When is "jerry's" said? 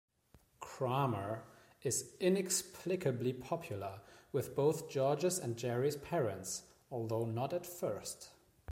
5.55-5.95